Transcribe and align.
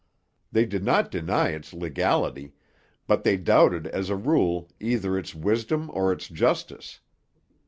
They 0.51 0.65
did 0.65 0.83
not 0.83 1.11
deny 1.11 1.49
its 1.49 1.73
legality; 1.73 2.53
but 3.05 3.23
they 3.23 3.37
doubted 3.37 3.85
as 3.85 4.09
a 4.09 4.15
rule 4.15 4.67
either 4.79 5.15
its 5.15 5.35
wisdom 5.35 5.91
or 5.93 6.11
its 6.11 6.27
justice. 6.27 7.01